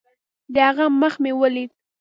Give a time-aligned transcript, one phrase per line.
[0.53, 1.71] د هغه مخ مې وليد.